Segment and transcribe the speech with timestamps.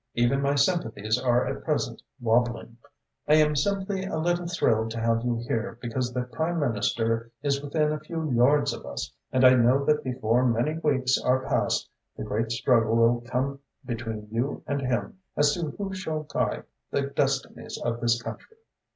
[0.15, 2.75] Even my sympathies are at present wobbling.
[3.27, 7.61] I am simply a little thrilled to have you here, because the Prime Minister is
[7.61, 11.87] within a few yards of us and I know that before many weeks are past
[12.17, 17.03] the great struggle will come between you and him as to who shall guide the
[17.03, 18.57] destinies of this country."